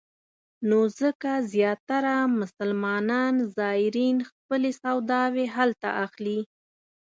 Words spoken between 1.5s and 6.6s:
زیاتره مسلمان زایرین خپلې سوداوې هلته اخلي.